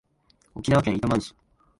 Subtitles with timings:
[0.55, 1.35] 沖縄県糸満市